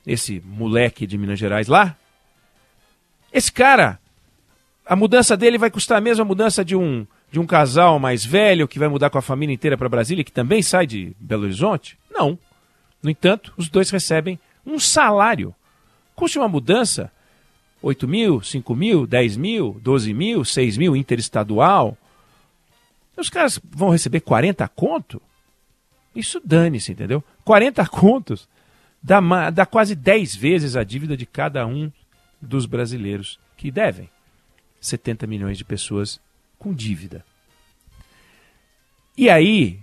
Esse 0.06 0.42
moleque 0.44 1.06
de 1.06 1.18
Minas 1.18 1.38
Gerais 1.38 1.68
lá. 1.68 1.94
Esse 3.32 3.52
cara 3.52 3.98
a 4.86 4.94
mudança 4.94 5.36
dele 5.36 5.58
vai 5.58 5.68
custar 5.68 5.98
a 5.98 6.00
mesma 6.00 6.24
mudança 6.24 6.64
de 6.64 6.76
um, 6.76 7.04
de 7.30 7.40
um 7.40 7.46
casal 7.46 7.98
mais 7.98 8.24
velho 8.24 8.68
que 8.68 8.78
vai 8.78 8.88
mudar 8.88 9.10
com 9.10 9.18
a 9.18 9.22
família 9.22 9.52
inteira 9.52 9.76
para 9.76 9.88
Brasília, 9.88 10.22
que 10.22 10.30
também 10.30 10.62
sai 10.62 10.86
de 10.86 11.14
Belo 11.18 11.42
Horizonte? 11.42 11.98
Não. 12.08 12.38
No 13.02 13.10
entanto, 13.10 13.52
os 13.56 13.68
dois 13.68 13.90
recebem 13.90 14.38
um 14.64 14.78
salário. 14.78 15.52
Custa 16.14 16.38
uma 16.38 16.48
mudança 16.48 17.10
8 17.82 18.06
mil, 18.06 18.40
5 18.40 18.76
mil, 18.76 19.06
10 19.06 19.36
mil, 19.36 19.76
12 19.82 20.14
mil, 20.14 20.44
6 20.44 20.78
mil 20.78 20.96
interestadual. 20.96 21.98
Os 23.16 23.28
caras 23.28 23.60
vão 23.64 23.90
receber 23.90 24.20
40 24.20 24.66
conto? 24.68 25.20
Isso 26.14 26.40
dane-se, 26.44 26.92
entendeu? 26.92 27.22
40 27.44 27.86
contos 27.88 28.48
dá, 29.02 29.20
dá 29.50 29.66
quase 29.66 29.94
10 29.94 30.36
vezes 30.36 30.76
a 30.76 30.84
dívida 30.84 31.16
de 31.16 31.26
cada 31.26 31.66
um 31.66 31.90
dos 32.40 32.66
brasileiros 32.66 33.38
que 33.56 33.70
devem. 33.70 34.08
70 34.80 35.26
milhões 35.26 35.58
de 35.58 35.64
pessoas 35.64 36.20
com 36.58 36.74
dívida. 36.74 37.24
E 39.16 39.30
aí 39.30 39.78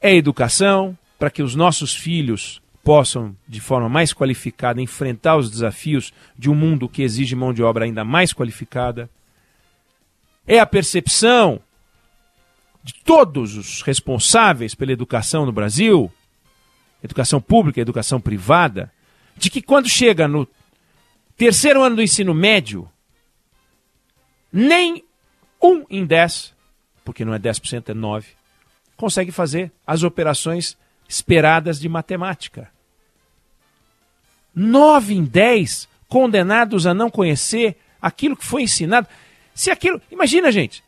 é 0.00 0.14
educação 0.14 0.96
para 1.18 1.30
que 1.30 1.42
os 1.42 1.54
nossos 1.54 1.94
filhos 1.94 2.60
possam, 2.82 3.36
de 3.46 3.60
forma 3.60 3.88
mais 3.88 4.12
qualificada, 4.12 4.80
enfrentar 4.80 5.36
os 5.36 5.50
desafios 5.50 6.12
de 6.38 6.50
um 6.50 6.54
mundo 6.54 6.88
que 6.88 7.02
exige 7.02 7.36
mão 7.36 7.52
de 7.52 7.62
obra 7.62 7.84
ainda 7.84 8.04
mais 8.04 8.32
qualificada. 8.32 9.08
É 10.46 10.58
a 10.58 10.66
percepção 10.66 11.60
de 12.82 12.94
todos 13.04 13.56
os 13.56 13.82
responsáveis 13.82 14.74
pela 14.74 14.92
educação 14.92 15.44
no 15.44 15.52
Brasil, 15.52 16.10
educação 17.02 17.40
pública, 17.40 17.80
educação 17.80 18.20
privada, 18.20 18.90
de 19.36 19.50
que 19.50 19.60
quando 19.60 19.88
chega 19.88 20.26
no 20.26 20.48
terceiro 21.36 21.82
ano 21.82 21.96
do 21.96 22.02
ensino 22.02 22.34
médio, 22.34 22.88
nem 24.52 25.04
um 25.62 25.84
em 25.90 26.04
dez, 26.04 26.54
porque 27.04 27.24
não 27.24 27.34
é 27.34 27.38
10%, 27.38 27.88
é 27.88 27.94
9%, 27.94 28.24
consegue 28.96 29.32
fazer 29.32 29.72
as 29.86 30.02
operações 30.02 30.76
esperadas 31.08 31.80
de 31.80 31.88
matemática. 31.88 32.70
Nove 34.54 35.14
em 35.14 35.24
dez 35.24 35.88
condenados 36.08 36.86
a 36.86 36.92
não 36.92 37.08
conhecer 37.08 37.76
aquilo 38.02 38.36
que 38.36 38.44
foi 38.44 38.62
ensinado. 38.62 39.06
Se 39.54 39.70
aquilo. 39.70 40.00
Imagina, 40.10 40.52
gente. 40.52 40.82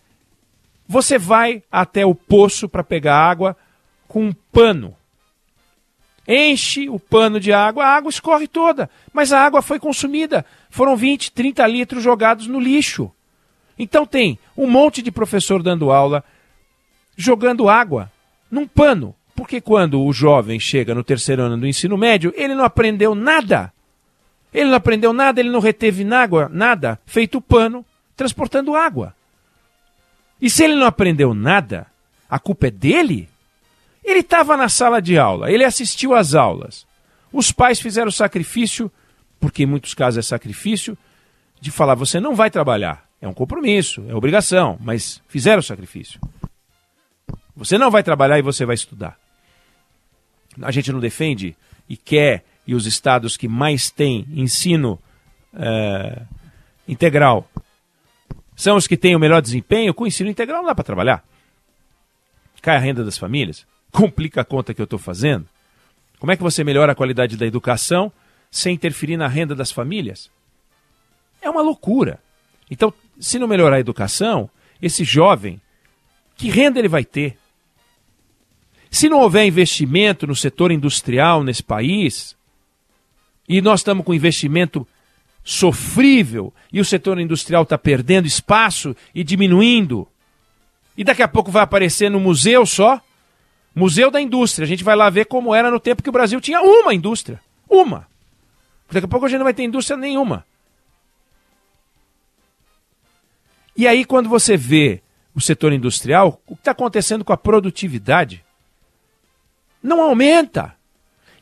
Você 0.86 1.16
vai 1.16 1.62
até 1.70 2.04
o 2.04 2.14
poço 2.14 2.68
para 2.68 2.84
pegar 2.84 3.16
água 3.16 3.56
com 4.06 4.26
um 4.26 4.32
pano. 4.32 4.94
Enche 6.26 6.88
o 6.88 6.98
pano 6.98 7.40
de 7.40 7.52
água, 7.52 7.84
a 7.84 7.96
água 7.96 8.10
escorre 8.10 8.46
toda. 8.46 8.90
Mas 9.12 9.32
a 9.32 9.40
água 9.40 9.62
foi 9.62 9.78
consumida. 9.78 10.44
Foram 10.68 10.96
20, 10.96 11.32
30 11.32 11.66
litros 11.66 12.02
jogados 12.02 12.46
no 12.46 12.60
lixo. 12.60 13.10
Então 13.78 14.06
tem 14.06 14.38
um 14.56 14.66
monte 14.66 15.02
de 15.02 15.10
professor 15.10 15.62
dando 15.62 15.90
aula, 15.90 16.24
jogando 17.16 17.68
água 17.68 18.10
num 18.50 18.66
pano. 18.66 19.14
Porque 19.34 19.60
quando 19.60 20.02
o 20.02 20.12
jovem 20.12 20.60
chega 20.60 20.94
no 20.94 21.02
terceiro 21.02 21.42
ano 21.42 21.56
do 21.56 21.66
ensino 21.66 21.96
médio, 21.96 22.32
ele 22.36 22.54
não 22.54 22.64
aprendeu 22.64 23.14
nada. 23.14 23.72
Ele 24.52 24.68
não 24.68 24.76
aprendeu 24.76 25.12
nada, 25.12 25.40
ele 25.40 25.50
não 25.50 25.60
reteve 25.60 26.04
água, 26.12 26.50
nada, 26.52 27.00
feito 27.06 27.40
pano, 27.40 27.84
transportando 28.14 28.76
água. 28.76 29.14
E 30.40 30.50
se 30.50 30.64
ele 30.64 30.74
não 30.74 30.86
aprendeu 30.86 31.32
nada, 31.32 31.86
a 32.28 32.38
culpa 32.38 32.66
é 32.66 32.70
dele? 32.70 33.28
Ele 34.04 34.18
estava 34.18 34.56
na 34.56 34.68
sala 34.68 35.00
de 35.00 35.16
aula, 35.16 35.50
ele 35.50 35.64
assistiu 35.64 36.14
às 36.14 36.34
aulas. 36.34 36.86
Os 37.32 37.50
pais 37.50 37.80
fizeram 37.80 38.10
sacrifício, 38.10 38.92
porque 39.40 39.62
em 39.62 39.66
muitos 39.66 39.94
casos 39.94 40.18
é 40.18 40.22
sacrifício, 40.22 40.98
de 41.60 41.70
falar: 41.70 41.94
você 41.94 42.20
não 42.20 42.34
vai 42.34 42.50
trabalhar. 42.50 43.08
É 43.22 43.28
um 43.28 43.32
compromisso, 43.32 44.04
é 44.08 44.14
obrigação, 44.16 44.76
mas 44.80 45.22
fizeram 45.28 45.60
o 45.60 45.62
sacrifício. 45.62 46.20
Você 47.54 47.78
não 47.78 47.88
vai 47.88 48.02
trabalhar 48.02 48.36
e 48.36 48.42
você 48.42 48.66
vai 48.66 48.74
estudar. 48.74 49.16
A 50.60 50.72
gente 50.72 50.90
não 50.90 50.98
defende 50.98 51.56
e 51.88 51.96
quer, 51.96 52.44
e 52.66 52.74
os 52.74 52.84
estados 52.84 53.36
que 53.36 53.46
mais 53.46 53.92
têm 53.92 54.26
ensino 54.28 54.98
é, 55.54 56.22
integral 56.88 57.48
são 58.56 58.76
os 58.76 58.88
que 58.88 58.96
têm 58.96 59.14
o 59.14 59.20
melhor 59.20 59.40
desempenho. 59.40 59.94
Com 59.94 60.04
ensino 60.04 60.28
integral 60.28 60.58
não 60.58 60.68
dá 60.68 60.74
para 60.74 60.82
trabalhar. 60.82 61.24
Cai 62.60 62.76
a 62.76 62.80
renda 62.80 63.04
das 63.04 63.16
famílias, 63.16 63.64
complica 63.92 64.40
a 64.40 64.44
conta 64.44 64.74
que 64.74 64.80
eu 64.80 64.84
estou 64.84 64.98
fazendo. 64.98 65.46
Como 66.18 66.32
é 66.32 66.36
que 66.36 66.42
você 66.42 66.64
melhora 66.64 66.90
a 66.90 66.96
qualidade 66.96 67.36
da 67.36 67.46
educação 67.46 68.12
sem 68.50 68.74
interferir 68.74 69.16
na 69.16 69.28
renda 69.28 69.54
das 69.54 69.70
famílias? 69.70 70.28
É 71.40 71.48
uma 71.48 71.62
loucura. 71.62 72.20
Então, 72.68 72.92
se 73.18 73.38
não 73.38 73.46
melhorar 73.46 73.76
a 73.76 73.80
educação, 73.80 74.48
esse 74.80 75.04
jovem, 75.04 75.60
que 76.36 76.50
renda 76.50 76.78
ele 76.78 76.88
vai 76.88 77.04
ter? 77.04 77.38
Se 78.90 79.08
não 79.08 79.20
houver 79.20 79.46
investimento 79.46 80.26
no 80.26 80.34
setor 80.34 80.70
industrial 80.70 81.42
nesse 81.42 81.62
país, 81.62 82.36
e 83.48 83.60
nós 83.60 83.80
estamos 83.80 84.04
com 84.04 84.12
investimento 84.12 84.86
sofrível, 85.44 86.52
e 86.72 86.80
o 86.80 86.84
setor 86.84 87.18
industrial 87.18 87.62
está 87.62 87.78
perdendo 87.78 88.26
espaço 88.26 88.94
e 89.14 89.24
diminuindo, 89.24 90.06
e 90.96 91.04
daqui 91.04 91.22
a 91.22 91.28
pouco 91.28 91.50
vai 91.50 91.62
aparecer 91.62 92.10
no 92.10 92.20
museu 92.20 92.66
só 92.66 93.00
Museu 93.74 94.10
da 94.10 94.20
Indústria. 94.20 94.64
A 94.64 94.68
gente 94.68 94.84
vai 94.84 94.94
lá 94.94 95.08
ver 95.08 95.26
como 95.26 95.54
era 95.54 95.70
no 95.70 95.80
tempo 95.80 96.02
que 96.02 96.08
o 96.08 96.12
Brasil 96.12 96.40
tinha 96.40 96.60
uma 96.60 96.94
indústria. 96.94 97.40
Uma. 97.68 98.06
Daqui 98.90 99.06
a 99.06 99.08
pouco 99.08 99.26
a 99.26 99.28
gente 99.28 99.38
não 99.38 99.44
vai 99.44 99.54
ter 99.54 99.62
indústria 99.62 99.96
nenhuma. 99.96 100.44
E 103.76 103.86
aí, 103.86 104.04
quando 104.04 104.28
você 104.28 104.56
vê 104.56 105.02
o 105.34 105.40
setor 105.40 105.72
industrial, 105.72 106.40
o 106.46 106.54
que 106.54 106.60
está 106.60 106.72
acontecendo 106.72 107.24
com 107.24 107.32
a 107.32 107.36
produtividade? 107.36 108.44
Não 109.82 110.00
aumenta. 110.00 110.76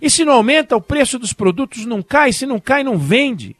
E 0.01 0.09
se 0.09 0.25
não 0.25 0.35
aumenta, 0.35 0.77
o 0.77 0.81
preço 0.81 1.19
dos 1.19 1.33
produtos 1.33 1.85
não 1.85 2.03
cai. 2.03 2.33
Se 2.33 2.47
não 2.47 2.61
cai, 2.61 2.83
não 2.85 2.97
vende. 2.97 3.57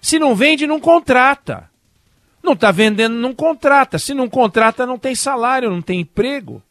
Se 0.00 0.18
não 0.18 0.34
vende, 0.34 0.66
não 0.66 0.80
contrata. 0.80 1.70
Não 2.42 2.54
está 2.54 2.70
vendendo, 2.70 3.14
não 3.14 3.34
contrata. 3.34 3.98
Se 3.98 4.14
não 4.14 4.28
contrata, 4.28 4.86
não 4.86 4.98
tem 4.98 5.14
salário, 5.14 5.70
não 5.70 5.82
tem 5.82 6.00
emprego. 6.00 6.62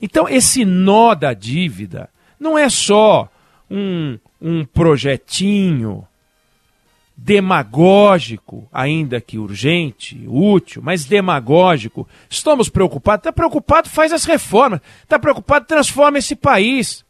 Então, 0.00 0.28
esse 0.28 0.64
nó 0.64 1.14
da 1.14 1.34
dívida 1.34 2.08
não 2.40 2.56
é 2.56 2.68
só 2.70 3.28
um, 3.70 4.18
um 4.40 4.64
projetinho 4.64 6.07
demagógico, 7.20 8.68
ainda 8.72 9.20
que 9.20 9.38
urgente, 9.38 10.24
útil, 10.28 10.80
mas 10.80 11.04
demagógico. 11.04 12.08
Estamos 12.30 12.68
preocupados? 12.68 13.22
Está 13.22 13.32
preocupado? 13.32 13.88
Faz 13.88 14.12
as 14.12 14.24
reformas. 14.24 14.80
Está 15.02 15.18
preocupado? 15.18 15.66
Transforma 15.66 16.18
esse 16.18 16.36
país. 16.36 17.04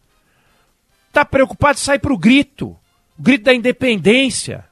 Está 1.08 1.26
preocupado? 1.26 1.78
Sai 1.78 1.98
para 1.98 2.12
o 2.12 2.18
grito 2.18 2.74
o 3.18 3.22
grito 3.22 3.44
da 3.44 3.54
independência 3.54 4.64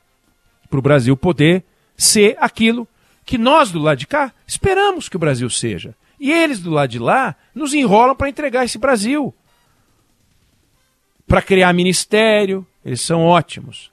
para 0.71 0.79
o 0.79 0.83
Brasil 0.83 1.17
poder 1.17 1.65
ser 1.97 2.37
aquilo 2.41 2.87
que 3.25 3.37
nós 3.37 3.73
do 3.73 3.81
lado 3.81 3.99
de 3.99 4.07
cá 4.07 4.33
esperamos 4.47 5.09
que 5.09 5.17
o 5.17 5.19
Brasil 5.19 5.51
seja. 5.51 5.95
E 6.19 6.33
eles 6.33 6.61
do 6.61 6.71
lado 6.71 6.91
de 6.91 6.99
lá 6.99 7.35
nos 7.55 7.75
enrolam 7.75 8.15
para 8.15 8.29
entregar 8.29 8.65
esse 8.65 8.79
Brasil. 8.79 9.35
Para 11.27 11.43
criar 11.43 11.73
ministério, 11.73 12.65
eles 12.85 13.01
são 13.01 13.23
ótimos. 13.23 13.91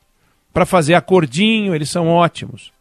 Para 0.54 0.66
fazer 0.66 0.94
acordinho, 0.94 1.74
eles 1.74 1.90
são 1.90 2.08
ótimos. 2.08 2.72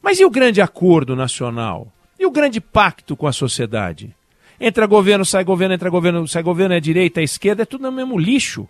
Mas 0.00 0.20
e 0.20 0.24
o 0.24 0.30
grande 0.30 0.62
acordo 0.62 1.16
nacional? 1.16 1.92
E 2.18 2.24
o 2.24 2.30
grande 2.30 2.60
pacto 2.60 3.16
com 3.16 3.26
a 3.26 3.32
sociedade? 3.32 4.14
Entra 4.60 4.86
governo, 4.86 5.24
sai 5.24 5.42
governo, 5.42 5.74
entra 5.74 5.90
governo, 5.90 6.28
sai 6.28 6.42
governo, 6.42 6.74
é 6.74 6.80
direita, 6.80 7.20
é 7.20 7.24
esquerda, 7.24 7.62
é 7.62 7.66
tudo 7.66 7.82
no 7.82 7.92
mesmo 7.92 8.18
lixo. 8.18 8.68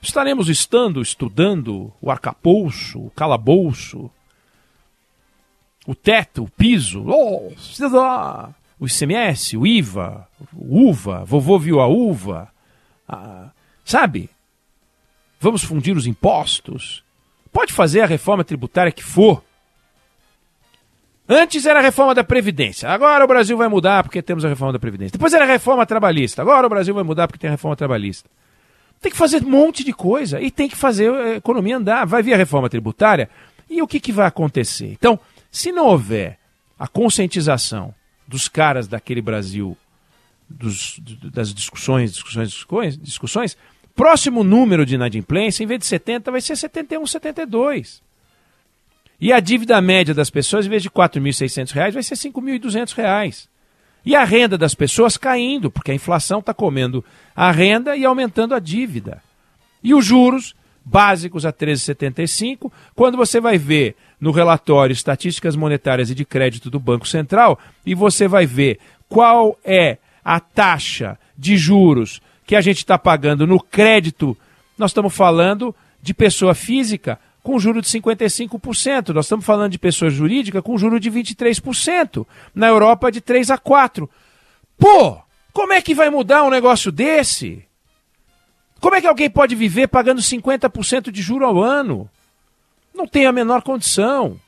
Estaremos 0.00 0.48
estando, 0.48 1.02
estudando 1.02 1.92
o 2.00 2.10
arcabouço, 2.10 3.00
o 3.00 3.10
calabouço, 3.10 4.10
o 5.86 5.94
teto, 5.94 6.44
o 6.44 6.50
piso, 6.50 7.04
oh, 7.08 7.52
o 8.78 8.86
ICMS, 8.86 9.56
o 9.56 9.66
IVA, 9.66 10.28
o 10.52 10.90
UVA, 10.90 11.24
vovô 11.24 11.58
viu 11.58 11.80
a 11.80 11.86
uva, 11.86 12.48
sabe? 13.84 14.30
Vamos 15.44 15.62
fundir 15.62 15.94
os 15.94 16.06
impostos. 16.06 17.04
Pode 17.52 17.70
fazer 17.70 18.00
a 18.00 18.06
reforma 18.06 18.42
tributária 18.42 18.90
que 18.90 19.04
for. 19.04 19.44
Antes 21.28 21.66
era 21.66 21.80
a 21.80 21.82
reforma 21.82 22.14
da 22.14 22.24
Previdência, 22.24 22.88
agora 22.88 23.22
o 23.22 23.28
Brasil 23.28 23.54
vai 23.54 23.68
mudar 23.68 24.02
porque 24.02 24.22
temos 24.22 24.42
a 24.42 24.48
reforma 24.48 24.72
da 24.72 24.78
Previdência. 24.78 25.12
Depois 25.12 25.34
era 25.34 25.44
a 25.44 25.46
reforma 25.46 25.84
trabalhista, 25.84 26.40
agora 26.40 26.66
o 26.66 26.70
Brasil 26.70 26.94
vai 26.94 27.04
mudar 27.04 27.28
porque 27.28 27.38
tem 27.38 27.48
a 27.48 27.50
reforma 27.50 27.76
trabalhista. 27.76 28.30
Tem 29.02 29.12
que 29.12 29.18
fazer 29.18 29.44
um 29.44 29.50
monte 29.50 29.84
de 29.84 29.92
coisa 29.92 30.40
e 30.40 30.50
tem 30.50 30.66
que 30.66 30.76
fazer 30.76 31.12
a 31.12 31.34
economia 31.34 31.76
andar. 31.76 32.06
Vai 32.06 32.22
vir 32.22 32.32
a 32.32 32.38
reforma 32.38 32.70
tributária 32.70 33.28
e 33.68 33.82
o 33.82 33.86
que, 33.86 34.00
que 34.00 34.12
vai 34.12 34.26
acontecer? 34.26 34.92
Então, 34.92 35.20
se 35.50 35.70
não 35.70 35.88
houver 35.88 36.38
a 36.78 36.88
conscientização 36.88 37.94
dos 38.26 38.48
caras 38.48 38.88
daquele 38.88 39.20
Brasil, 39.20 39.76
dos, 40.48 40.98
das 41.34 41.52
discussões, 41.52 42.12
discussões, 42.12 42.48
discussões, 42.48 42.98
discussões, 42.98 43.56
próximo 43.94 44.42
número 44.42 44.84
de 44.84 44.94
inadimplência, 44.94 45.62
em 45.62 45.66
vez 45.66 45.80
de 45.80 45.86
70, 45.86 46.30
vai 46.30 46.40
ser 46.40 46.56
71, 46.56 47.06
72. 47.06 48.02
E 49.20 49.32
a 49.32 49.40
dívida 49.40 49.80
média 49.80 50.12
das 50.12 50.30
pessoas, 50.30 50.66
em 50.66 50.68
vez 50.68 50.82
de 50.82 50.88
R$ 50.88 50.94
4.600, 50.94 51.92
vai 51.92 52.02
ser 52.02 52.14
R$ 52.14 52.30
5.200. 52.30 53.48
E 54.04 54.14
a 54.14 54.24
renda 54.24 54.58
das 54.58 54.74
pessoas 54.74 55.16
caindo, 55.16 55.70
porque 55.70 55.90
a 55.90 55.94
inflação 55.94 56.40
está 56.40 56.52
comendo 56.52 57.04
a 57.34 57.50
renda 57.50 57.96
e 57.96 58.04
aumentando 58.04 58.54
a 58.54 58.58
dívida. 58.58 59.22
E 59.82 59.94
os 59.94 60.04
juros 60.04 60.54
básicos 60.84 61.46
a 61.46 61.52
13,75. 61.52 62.70
Quando 62.94 63.16
você 63.16 63.40
vai 63.40 63.56
ver 63.56 63.96
no 64.20 64.30
relatório 64.30 64.92
Estatísticas 64.92 65.56
Monetárias 65.56 66.10
e 66.10 66.14
de 66.14 66.24
Crédito 66.24 66.70
do 66.70 66.78
Banco 66.78 67.08
Central 67.08 67.58
e 67.86 67.94
você 67.94 68.28
vai 68.28 68.44
ver 68.44 68.78
qual 69.08 69.58
é 69.64 69.98
a 70.24 70.38
taxa 70.38 71.18
de 71.36 71.56
juros 71.56 72.20
que 72.46 72.56
a 72.56 72.60
gente 72.60 72.78
está 72.78 72.98
pagando 72.98 73.46
no 73.46 73.60
crédito, 73.60 74.36
nós 74.76 74.90
estamos 74.90 75.14
falando 75.14 75.74
de 76.02 76.12
pessoa 76.12 76.54
física 76.54 77.18
com 77.42 77.58
juro 77.58 77.80
de 77.80 77.88
55%. 77.88 79.10
Nós 79.10 79.26
estamos 79.26 79.44
falando 79.44 79.72
de 79.72 79.78
pessoa 79.78 80.10
jurídica 80.10 80.62
com 80.62 80.76
juro 80.78 80.98
de 80.98 81.10
23%. 81.10 82.26
Na 82.54 82.68
Europa, 82.68 83.12
de 83.12 83.20
3 83.20 83.50
a 83.50 83.58
4%. 83.58 84.08
Pô, 84.76 85.18
como 85.52 85.72
é 85.72 85.80
que 85.80 85.94
vai 85.94 86.10
mudar 86.10 86.42
um 86.42 86.50
negócio 86.50 86.90
desse? 86.90 87.64
Como 88.80 88.96
é 88.96 89.00
que 89.00 89.06
alguém 89.06 89.30
pode 89.30 89.54
viver 89.54 89.88
pagando 89.88 90.20
50% 90.20 91.10
de 91.10 91.22
juro 91.22 91.46
ao 91.46 91.62
ano? 91.62 92.10
Não 92.94 93.06
tem 93.06 93.26
a 93.26 93.32
menor 93.32 93.62
condição. 93.62 94.38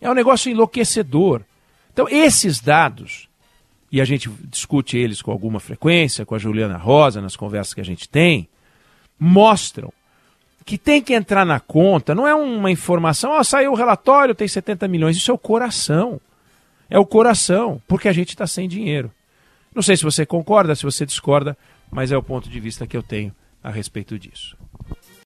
É 0.00 0.10
um 0.10 0.14
negócio 0.14 0.50
enlouquecedor. 0.50 1.42
Então, 1.92 2.08
esses 2.08 2.60
dados, 2.60 3.27
e 3.90 4.00
a 4.00 4.04
gente 4.04 4.30
discute 4.44 4.96
eles 4.96 5.22
com 5.22 5.30
alguma 5.30 5.60
frequência, 5.60 6.26
com 6.26 6.34
a 6.34 6.38
Juliana 6.38 6.76
Rosa, 6.76 7.20
nas 7.20 7.36
conversas 7.36 7.74
que 7.74 7.80
a 7.80 7.84
gente 7.84 8.08
tem, 8.08 8.48
mostram 9.18 9.92
que 10.68 10.76
tem 10.76 11.00
que 11.00 11.14
entrar 11.14 11.46
na 11.46 11.58
conta, 11.58 12.14
não 12.14 12.26
é 12.26 12.34
uma 12.34 12.70
informação, 12.70 13.30
ó, 13.30 13.42
saiu 13.42 13.72
o 13.72 13.74
relatório, 13.74 14.34
tem 14.34 14.46
70 14.46 14.86
milhões, 14.86 15.16
isso 15.16 15.30
é 15.30 15.34
o 15.34 15.38
coração. 15.38 16.20
É 16.90 16.98
o 16.98 17.06
coração, 17.06 17.80
porque 17.88 18.06
a 18.06 18.12
gente 18.12 18.30
está 18.30 18.46
sem 18.46 18.68
dinheiro. 18.68 19.10
Não 19.74 19.82
sei 19.82 19.96
se 19.96 20.02
você 20.02 20.26
concorda, 20.26 20.74
se 20.74 20.82
você 20.82 21.06
discorda, 21.06 21.56
mas 21.90 22.12
é 22.12 22.16
o 22.18 22.22
ponto 22.22 22.50
de 22.50 22.60
vista 22.60 22.86
que 22.86 22.96
eu 22.96 23.02
tenho 23.02 23.34
a 23.62 23.70
respeito 23.70 24.18
disso. 24.18 24.56